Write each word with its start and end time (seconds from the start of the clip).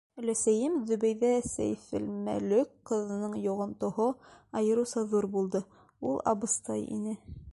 Өләсәйем 0.19 0.77
Зөбәйҙә 0.91 1.29
Сәйфелмөлөк 1.47 2.71
ҡыҙының 2.91 3.37
йоғонтоһо 3.43 4.09
айырыуса 4.61 5.05
ҙур 5.15 5.31
булды— 5.39 5.65
ул 6.13 6.21
абыстай 6.35 6.85
ине. 6.99 7.17